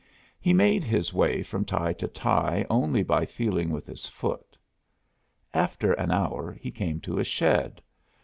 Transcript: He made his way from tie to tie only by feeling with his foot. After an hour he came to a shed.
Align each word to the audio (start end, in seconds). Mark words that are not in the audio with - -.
He 0.39 0.51
made 0.51 0.83
his 0.83 1.13
way 1.13 1.43
from 1.43 1.63
tie 1.63 1.93
to 1.93 2.07
tie 2.07 2.65
only 2.71 3.03
by 3.03 3.23
feeling 3.27 3.69
with 3.69 3.85
his 3.85 4.07
foot. 4.07 4.57
After 5.53 5.93
an 5.93 6.09
hour 6.09 6.53
he 6.53 6.71
came 6.71 6.99
to 7.01 7.19
a 7.19 7.23
shed. 7.23 7.83